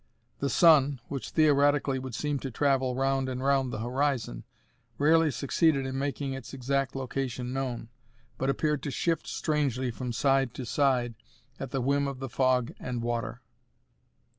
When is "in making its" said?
5.85-6.55